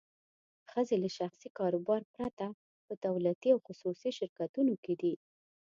ښځې 0.71 0.95
له 1.03 1.09
شخصي 1.17 1.49
کاروبار 1.57 2.01
پرته 2.15 2.45
په 2.85 2.93
دولتي 3.05 3.49
او 3.51 3.59
خصوصي 3.67 4.09
شرکتونو 4.19 4.73
کې 4.83 4.93
دي. 5.01 5.13